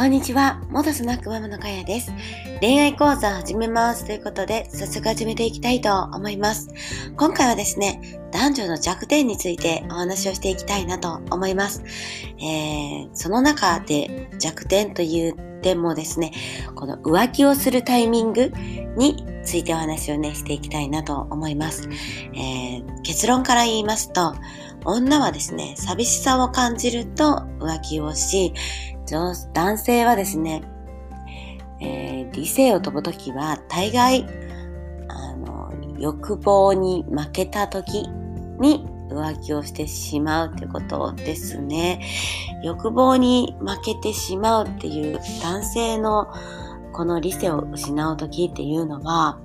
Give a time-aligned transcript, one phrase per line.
[0.00, 0.62] こんにちは。
[0.70, 2.10] 元スナックママのかやです。
[2.62, 6.70] 恋愛講座始めますということで、早速始めていきたいと思います。
[7.18, 11.84] 今回はですね、男女の弱点についてお話をしていきたいなと思います。
[12.38, 16.32] えー、その中で弱点という点もですね、
[16.76, 18.54] この浮気をするタイミング
[18.96, 21.90] についてお話をね、していきたいなと思います。
[22.32, 24.34] えー、結論から言いますと、
[24.86, 28.54] 女はですね、寂しさを感じると浮気をし、
[29.10, 30.62] 男性はですね、
[31.80, 34.26] えー、理性を飛ぶときは大概、
[35.08, 38.08] あの、欲望に負けたとき
[38.58, 42.00] に浮気をしてしまうということですね。
[42.62, 46.32] 欲望に負けてしまうっていう男性の
[46.92, 49.38] この理性を失うときっていうのは、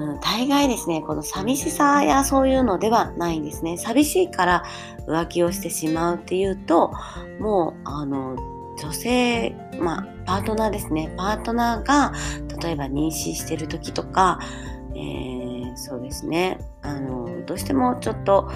[0.00, 3.76] うん、大概ですね、この寂しさやそういうのではないんですね。
[3.76, 4.64] 寂しいから
[5.06, 6.92] 浮気をしてしまうっていうと、
[7.38, 8.36] もう、あの、
[8.78, 11.12] 女性、まあ、パートナーですね。
[11.18, 12.12] パートナーが、
[12.62, 14.38] 例えば妊娠してる時とか、
[14.94, 16.58] えー、そうですね。
[16.80, 18.50] あの、どうしてもちょっと、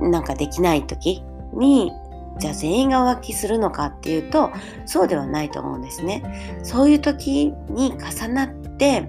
[0.00, 1.22] なんかできない時
[1.54, 1.90] に、
[2.38, 4.50] じゃあ全員が浮気するのかっていうと、
[4.84, 6.60] そうではないと思うんですね。
[6.62, 9.08] そういう時に重なって、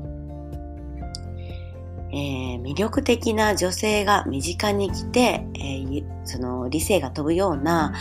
[2.11, 7.94] えー、魅力的な女性が身近に来て、えー、その理性が飛ぶような、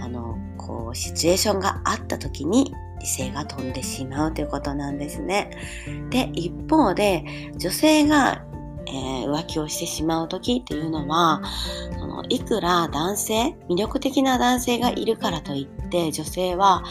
[0.00, 5.50] あの、こう、シチュエーションがあった時に理性が飛んでしまうということなんですね。
[6.10, 7.24] で、一方で、
[7.56, 8.44] 女性が、
[8.86, 11.42] えー、浮気をしてしまう時っていうのは、
[11.98, 16.82] そのいくら男性、魅力的な男性がいるからといって、女性は、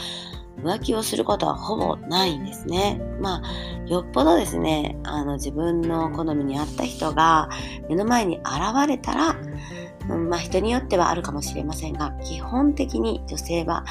[0.64, 3.02] 浮気をすることはほぼないんですね。
[3.20, 7.50] まあ、よっぽどですね、あの自分の好みに合った人が
[7.88, 9.36] 目の前に現れたら、
[10.10, 13.86] うん、まあ人によってはあるかもしれませんが、基本的に女性は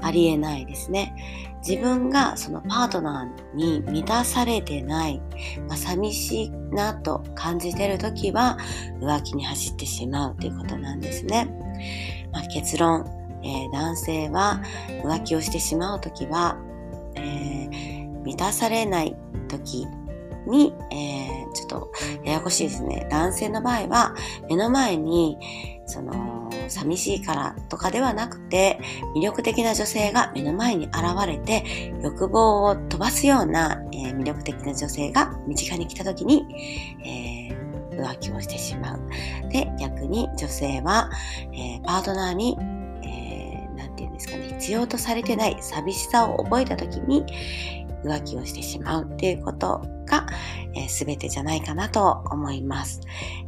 [0.00, 1.14] ありえないですね。
[1.66, 5.22] 自分がそのパートナーに満たされてない、
[5.68, 8.58] まあ、寂しいなと感じてるときは
[9.00, 11.48] 浮気に走ってしまうということなんですね。
[12.32, 13.04] まあ、結論、
[13.42, 14.62] えー、男性は
[15.04, 16.58] 浮気をしてしまうときは、
[17.16, 19.16] えー、満たされない
[19.48, 19.86] とき
[20.46, 21.92] に、えー、ちょっと
[22.24, 23.06] ややこしいですね。
[23.10, 24.14] 男性の場合は
[24.48, 25.38] 目の前に
[25.86, 28.78] その寂しいからとかではなくて
[29.14, 36.46] 魅力的な女性が目の前に現れて欲望を飛ばすような、えー、魅力的な女性が身近に来た時に、
[37.04, 39.00] えー、浮気をしてしまう。
[39.50, 41.10] で、逆に女性は、
[41.52, 42.56] えー、パートナーに、
[44.62, 47.24] 必要とされてない寂しさを覚えた時に
[48.04, 50.26] 浮気をしてしまうっていうことが、
[50.74, 53.00] えー、全てじゃないかなと思います、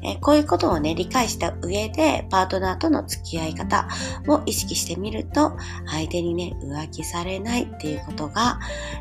[0.02, 3.88] えー、こういうことをね、理解した上でパートナーとの付き合い方
[4.28, 8.58] を意識してみると、相手にね、浮気されないっていうことが、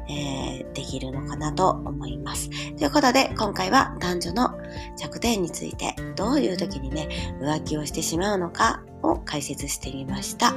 [0.09, 2.49] えー、できるのかなと思います。
[2.75, 4.51] ということで、今回は男女の
[4.97, 7.07] 弱点について、どういう時にね、
[7.41, 10.55] 浮気をしてしまうのかを解説してみました。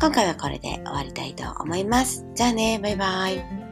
[0.00, 2.24] 今回はこれで終わりたいと思います。
[2.34, 3.65] じゃあね、バイバイ。